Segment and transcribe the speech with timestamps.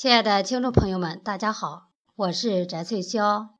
[0.00, 3.50] 亲爱的听众朋友们，大家好，我是翟翠霄，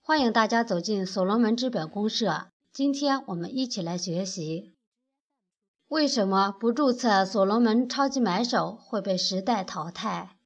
[0.00, 2.48] 欢迎大家走进所罗门资本公社。
[2.72, 4.74] 今天我们一起来学习：
[5.86, 10.36] 为什么不注册所罗门超级买手会被时代淘汰？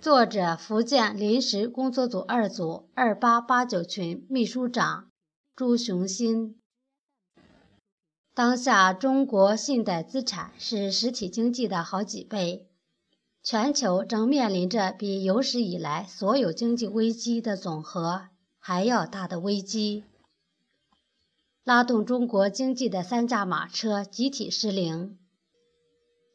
[0.00, 5.10] 作者：福建临时工作组二组二八八九群秘书长
[5.56, 6.60] 朱雄新。
[8.32, 12.68] 当下，中国信贷资产是实体经济的好几倍，
[13.50, 20.04] 全球正面临着比有史以来所有经济危机的总和还要大的危机。
[21.64, 25.16] 拉动中国经济的三驾马车集体失灵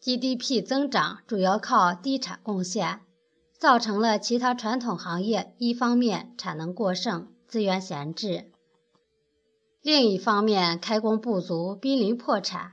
[0.01, 3.01] ，GDP 增长主要靠地产贡献，
[3.59, 8.49] 造成了其他传统行业一方面产能过剩、资源闲置。
[9.83, 12.71] 另一方面，开工不足，濒临破产，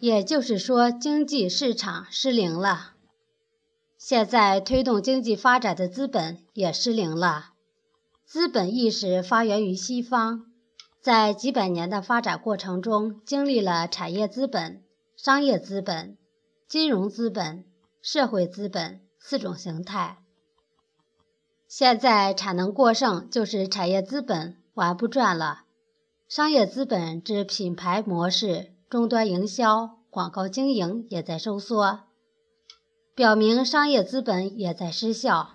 [0.00, 2.91] 也就是说，经济市场失灵了。
[4.04, 7.50] 现在推动经济发展的资本也失灵了。
[8.24, 10.46] 资本意识发源于西方，
[11.00, 14.82] 在几百年的发展过程中，经历了产业资本、
[15.16, 16.18] 商业资本、
[16.66, 17.64] 金融资本、
[18.00, 20.18] 社会资本四种形态。
[21.68, 25.62] 现在产能过剩，就是产业资本玩不转了。
[26.26, 32.00] 商业资本之品牌模式、终端营销、广告经营也在收缩，
[33.14, 35.50] 表明商业资本也在失效。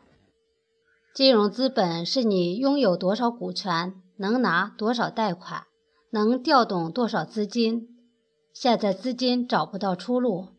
[1.14, 5.64] 金融资本是你拥有多少股权，能拿多少贷款，
[6.12, 7.88] 能调动多少资金。
[8.54, 10.50] 现在资金找不到出路，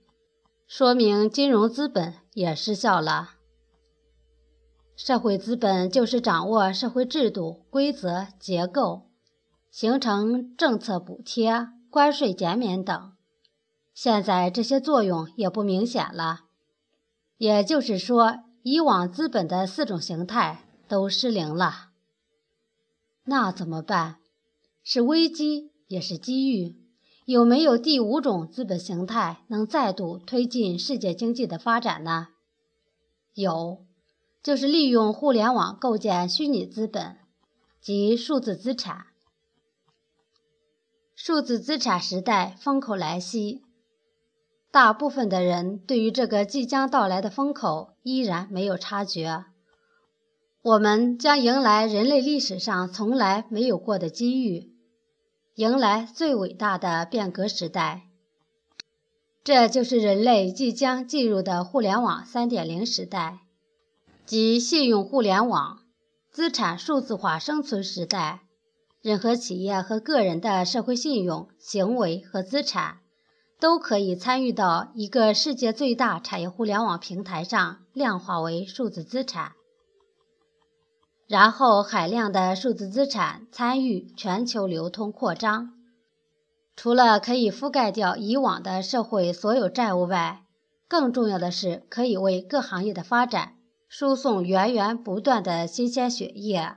[0.66, 3.34] 说明金融资本也失效了。
[4.96, 9.04] 社会资本就是掌握社会制度、规则、结构。
[9.70, 13.12] 形成政策补贴、关税减免等，
[13.94, 16.46] 现在这些作用也不明显了。
[17.39, 21.91] 也就是说，以往资本的四种形态都失灵了。
[23.25, 24.16] 那怎么办？
[24.82, 26.77] 是危机也是机遇。
[27.27, 32.28] 有没有第五种资本形态能再度推进世界经济的发展呢？
[33.34, 33.84] 有，
[34.43, 37.19] 就是利用互联网构建虚拟资本
[37.82, 39.09] 及数字资产。
[41.15, 43.62] 数字资产时代风口来袭，
[44.70, 49.46] 大部分的人对于这个即将到来的风口依然没有察觉。
[50.60, 54.74] 我们将迎来人类历史上从来没有过的机遇，
[55.54, 58.02] 迎来最伟大的变革时代。
[59.42, 63.38] 这就是人类即将进入的互联网3.0时代，
[64.26, 65.78] 即信用互联网、
[66.30, 68.42] 资产数字化生存时代。
[69.00, 72.98] 任何企业和个人的社会信用、行为和资产，
[73.60, 79.52] 都可以参与到一个世界最大产业互联网平台上，量化为数字资产。
[81.26, 85.74] 然后，海量的数字资产参与全球流通扩张，
[86.76, 90.44] 除了可以覆盖掉以往的社会所有债务外，
[90.86, 93.56] 更重要的是可以为各行业的发展
[93.88, 96.76] 输送源源不断的新鲜血液。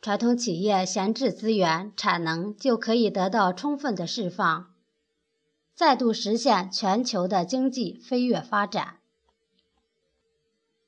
[0.00, 4.71] 传统企业闲置资源、产能就可以得到充分的释放，
[5.82, 8.98] 再度实现全球的经济飞跃发展。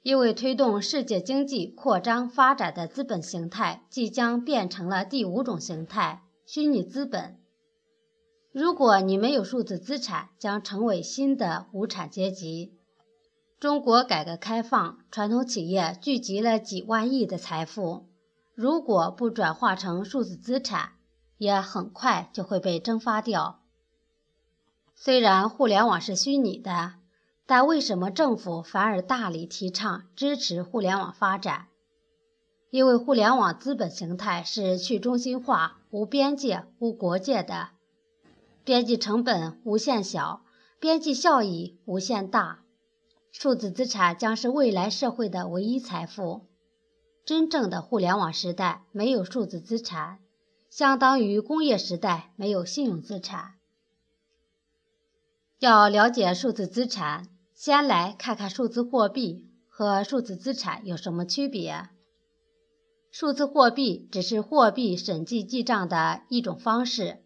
[0.03, 7.41] 因为推动世界经济扩张发展的资本形态即将变成了第五种形态——虚拟资本。
[8.53, 12.79] 如果你没有数字资产，将成为新的无产阶级。
[13.59, 18.07] 中国改革开放，传统企业聚集了几万亿的财富。
[18.55, 20.93] 如果不转化成数字资产，
[21.39, 23.64] 也很快就会被蒸发掉。
[24.97, 26.95] 虽然互联网是虚拟的，
[27.47, 31.67] 但为什么政府反而大力提倡支持互联网发展？
[32.71, 37.69] 因为互联网资本形态是去中心化、无边界、无国界的，
[38.65, 40.43] 边际成本无限小，
[40.81, 42.61] 边际效益无限大。
[43.31, 46.47] 数字资产将是未来社会的唯一财富。
[47.25, 50.19] 真正的互联网时代没有数字资产，
[50.71, 53.55] 相当于工业时代没有信用资产。
[55.65, 61.89] 要了解数字资产，先来看看数字货币和数字资产有什么区别。
[63.11, 67.23] 数字货币只是货币审计记账的一种方式。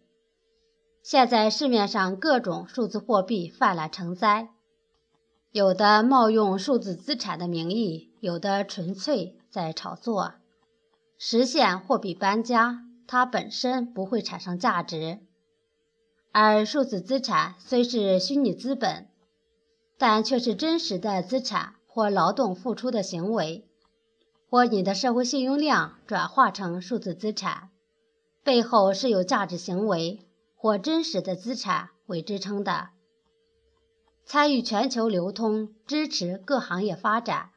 [1.03, 4.47] 现在市面上各种数字货币泛滥成灾，
[5.51, 9.35] 有的冒用数字资产的名义，有的纯粹。
[9.49, 10.35] 在炒作，
[11.17, 15.19] 实现货币搬家，它本身不会产生价值。
[16.31, 19.07] 而数字资产虽是虚拟资本，
[19.97, 23.67] 但却是真实的资产或劳动付出的行为，
[24.49, 27.69] 或你的社会信用量转化成数字资产，
[28.43, 30.19] 背后是有价值行为
[30.55, 32.89] 或真实的资产为支撑的。
[34.23, 37.49] 参与全球流通，支持各行业发展，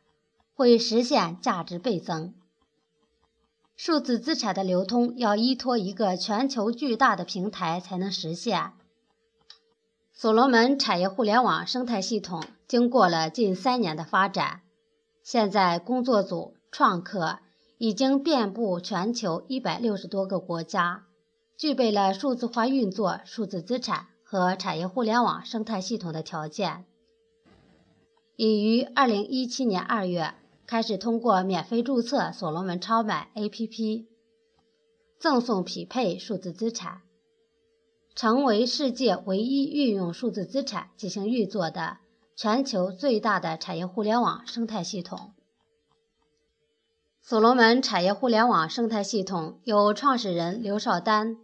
[0.54, 2.34] 会实现价值倍增。
[3.84, 8.74] 数字资产的流通要依托一个全球巨大的平台才能实现。
[10.12, 14.60] 所罗门产业互联网生态系统经过了近三年的发展，
[15.24, 17.40] 现在工作组创客
[17.76, 21.06] 已经遍布全球一百六十多个国家，
[21.56, 24.06] 具备了数字化运作数字资产。
[24.22, 26.84] 和产业互联网生态系统的条件，
[28.36, 30.34] 已于二零一七年二月
[30.72, 34.06] 开始通过免费注册所罗门超买 APP，
[35.18, 37.02] 赠送匹配数字资产，
[38.14, 41.98] 成为世界唯一运用数字资产进行运作的
[42.34, 45.34] 全球最大的产业互联网生态系统。
[47.20, 51.36] 所罗门产业互联网生态系统由创始人刘少丹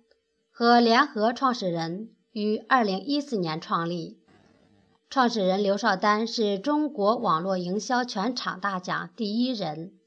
[0.51, 2.15] 和联合创始人。
[2.33, 4.18] 于二零一四年创立，
[5.11, 9.99] 创始人刘少丹是中国网络营销全场大奖第一人，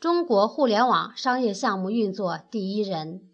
[0.00, 3.28] 中国互联网商业项目运作第一人，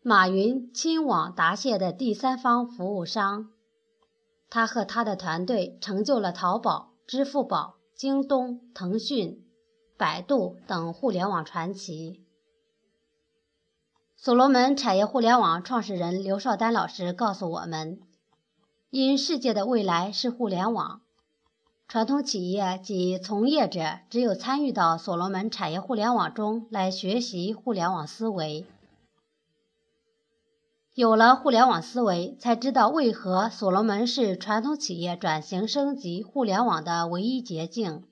[0.00, 3.50] 马云亲网答谢的第三方服务商。
[4.48, 9.44] 他和他的团队成就了淘宝、支付宝、京东、腾讯、
[9.96, 12.21] 百度等互联网传奇。
[14.24, 18.00] 所罗门产业互联网创始人刘少丹老师告诉我们
[18.88, 21.02] ：“因世界的未来是互联网，
[21.88, 28.64] 传统企业及从业者只有参与到所罗门产业互联网中来学习互联网思维，
[30.94, 38.04] 有了互联网思维，才知道为何所罗门是传统企业转型升级互联网的唯一捷径。”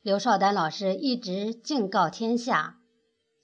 [0.00, 2.78] 刘少丹老师一直警告天下。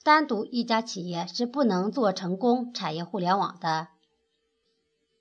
[0.04, 3.88] 单独一家企业是不能做成功产业互联网的。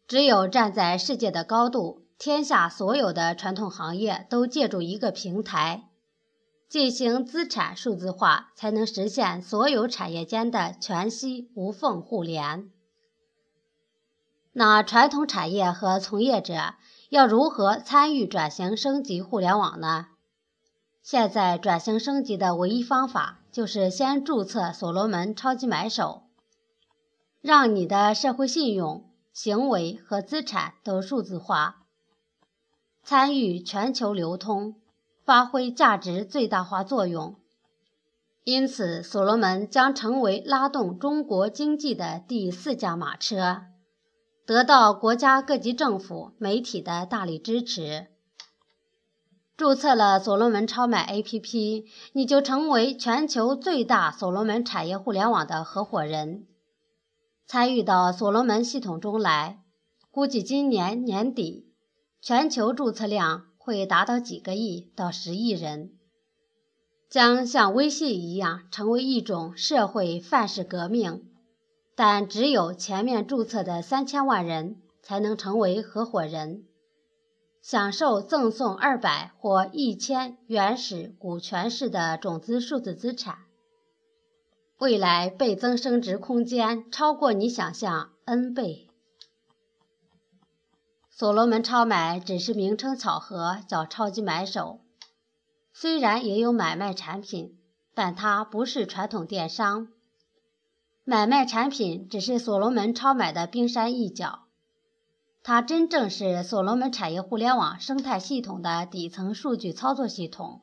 [0.07, 5.89] 只有站在世界的高度，天下所有的传统行业都借助一个平台
[6.67, 12.69] 进行资产数字化，才能实现所有产业间的全息无缝互联。
[14.53, 16.73] 那传统产业和从业者
[17.09, 20.07] 要如何参与转型升级互联网呢？
[21.01, 26.23] 现在转型升级的唯一方法就是先注册所罗门超级买手，
[27.41, 31.87] 让你的社会信用、行为和资产都数字化，
[33.03, 34.75] 参与全球流通，
[35.25, 37.35] 发挥价值最大化作用。
[38.43, 43.63] 因此，所罗门将成为拉动中国经济的第四驾马车，
[44.45, 48.10] 得到国家各级政府、媒体的大力支持。
[49.61, 56.47] 注册了所罗门超买 APP，你就成为全球最大所罗门产业互联网的合伙人，
[57.45, 59.59] 参与到所罗门系统中来。
[60.09, 61.67] 估计今年年底，
[62.19, 65.91] 全球注册量会达到几个亿到十亿人，
[67.07, 71.29] 将像微信一样成为一种社会范式革命。
[71.95, 76.63] 但只有前面注册的三千万人才能成为合伙人。
[77.61, 83.37] 享受赠送二百或一千原始股权式的种子数字资产，
[84.79, 88.87] 未来倍增升值空间超过你想象 N 倍。
[91.11, 94.81] 所罗门超买只是名称巧合，叫超级买手。
[95.71, 97.59] 虽然也有买卖产品，
[97.93, 99.89] 但它不是传统电商。
[101.03, 104.47] 买卖产品只是所罗门超买的冰山一角。
[105.43, 110.61] 它真正是所罗门产业互联网生态系统的底层数据操作系统。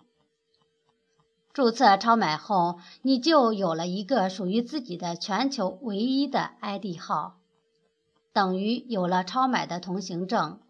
[1.52, 7.38] 注册超买后，你就有了一个属于自己的全球唯一的 ID 号，
[8.32, 10.60] 等于有了超买的通行证，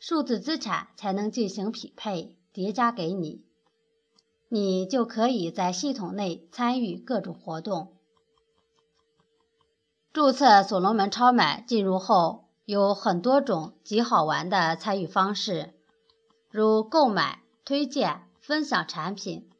[0.00, 3.44] 数字资产才能进行匹配叠加给你，
[4.48, 7.92] 你就可以在系统内参与各种活动。
[10.12, 12.41] 注册所罗门超买进入后。
[12.64, 15.74] 有很多种极好玩的参与方式，
[16.48, 19.50] 如购买、推荐、分享产品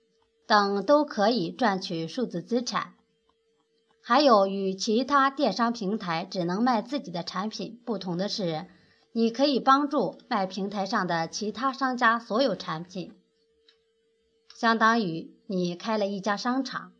[0.46, 2.94] 等，都可以赚取数字资产。
[4.04, 8.66] 还有与其他电商平台只能卖自己的产品不同的是，
[9.12, 13.14] 你可以帮助卖平台上的其他商家所有产品，
[14.54, 16.92] 相当于你开了一家商场，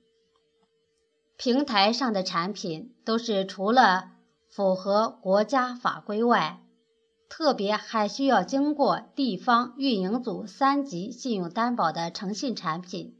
[1.36, 4.10] 平台上的产品都是除了。
[4.54, 6.60] 符合国家法规外，
[7.30, 13.16] 特别还需要经过地方运营组三级信用担保的诚信产品，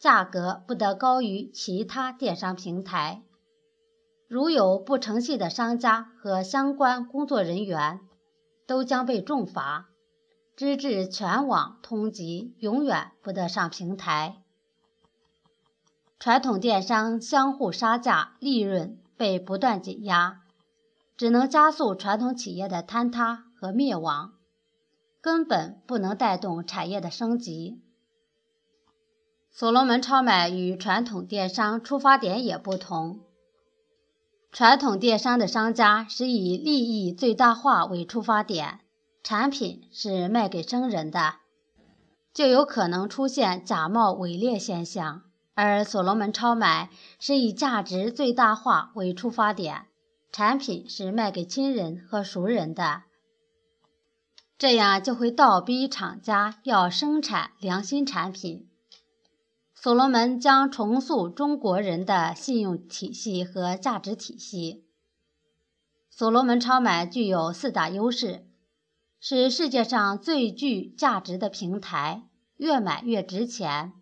[0.00, 3.22] 价格不得高于其他电商平台。
[4.26, 8.00] 如有不诚信的商家和相关工作人员，
[8.66, 9.90] 都将被重罚，
[10.56, 14.42] 直至全网通缉，永远不得上平台。
[16.18, 20.42] 传统电商相互杀价，利润被不断挤压，
[21.16, 24.32] 只能加速传统企业的坍塌和灭亡，
[25.20, 27.80] 根本不能带动产业的升级。
[29.50, 33.20] 所罗门超买与传统电商出发点也不同。
[34.50, 38.80] 传统电商的商家是以利益最大化为出发点，
[39.22, 41.36] 产品是卖给生人的，
[42.32, 45.22] 就有可能出现假冒伪劣现象；
[45.54, 49.86] 而所罗门超买是以价值最大化为出发点，
[50.32, 53.04] 产品是卖给亲人和熟人的，
[54.58, 58.68] 这样就会倒逼厂家要生产良心产品。
[59.74, 64.84] 所罗门将重塑中国人的信用体系和价值体系。
[66.10, 68.46] 所罗门超买具有四大优势，
[69.20, 72.22] 是世界上最具价值的平台。
[72.56, 73.92] 越买越值钱，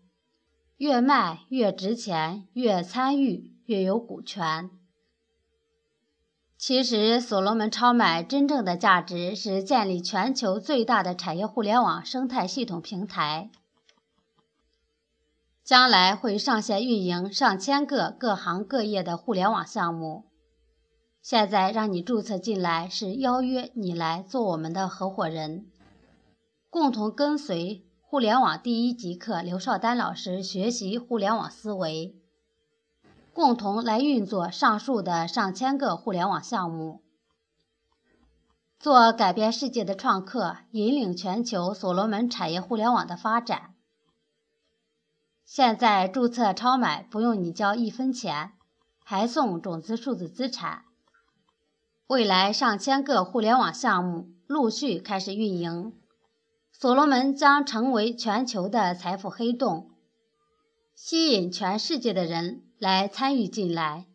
[0.83, 4.69] 越卖越值钱，越参与越有股权。
[6.57, 13.49] 其实，所罗门超买真正的价值是建立全球最大的产业互联网生态系统平台。
[15.63, 20.25] 将来会上线运营上千个各行各业的互联网项目。
[21.21, 25.65] 现在让你注册进来，是邀约你来做我们的合伙人，
[26.69, 32.15] 共同跟随互联网第一极客刘少丹老师学习互联网思维，
[33.33, 37.01] 共同来运作上述的上千个互联网项目，
[38.77, 43.73] 做改变世界的创客，引领全球所罗门产业互联网的发展。
[45.43, 48.51] 现在注册超买不用你交一分钱，
[49.03, 50.83] 还送种子数字资产。
[52.05, 55.93] 未来上千个互联网项目陆续开始运营，
[56.83, 59.91] 所罗门将成为全球的财富黑洞，
[60.93, 64.07] 吸引全世界的人来参与进来。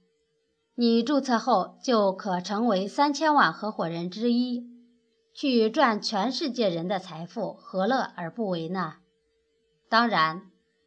[0.75, 4.68] 你注册后就可成为三千万合伙人之一，
[5.32, 8.96] 去赚全世界人的财富，何乐而不为呢？
[9.88, 10.42] 当然。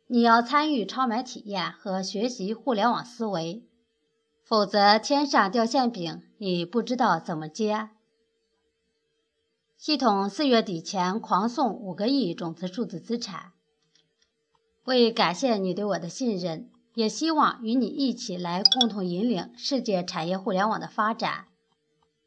[0.06, 3.66] 你要参与超买体验和学习互联网思维，
[4.44, 7.90] 否则天上掉馅饼，你不知道怎么接。
[9.82, 13.54] 系统四月底前狂送五个亿种子数字资产。
[14.84, 21.48] 为感谢你对我的信任，也希望与你一起来共同引领世界产业互联网的发展，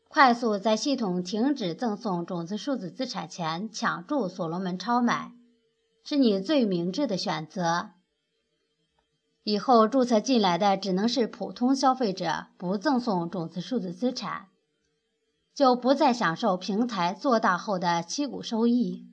[0.09, 5.31] 快速在系统停止赠送种子数字资产前抢注所罗门超买。
[6.03, 7.91] 是你最明智的选择。
[9.45, 14.49] 以后注册进来的只能是普通消费者，不赠送种子数字资产，
[15.55, 19.07] 就不再享受平台做大后的七股收益。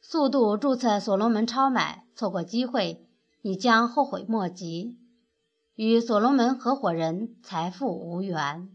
[0.00, 3.06] 速度注册所罗门超买，错过机会，
[3.42, 4.98] 你将后悔莫及。
[5.74, 8.73] 与所罗门合伙人，财富无缘。